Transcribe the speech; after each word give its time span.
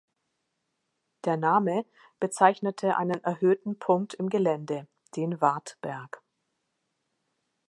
Der 1.25 1.37
Name 1.37 1.85
bezeichnete 2.19 2.97
einen 2.97 3.23
erhöhten 3.23 3.77
Punkt 3.77 4.15
im 4.15 4.29
Gelände, 4.31 4.87
den 5.15 5.39
Wartberg. 5.41 6.23